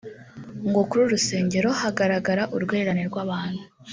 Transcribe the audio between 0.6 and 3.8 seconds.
ngo kuri uru rusengero hagaragaraga urwererane rw’abantu